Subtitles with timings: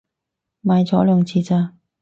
[0.63, 1.73] 買咗兩次咋